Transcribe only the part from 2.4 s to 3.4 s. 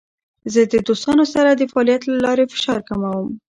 فشار کموم.